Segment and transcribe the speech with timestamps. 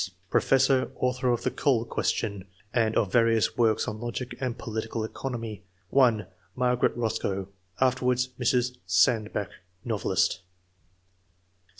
[0.31, 5.63] professor, author of the "Coal Question," and of various works on logic and political economy:
[5.95, 8.77] (i) Margaret Roscoe, afterwards Mrs.
[8.87, 9.51] Sandbach,
[9.85, 10.41] novelist.